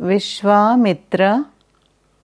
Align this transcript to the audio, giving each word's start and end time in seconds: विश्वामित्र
विश्वामित्र 0.00 1.32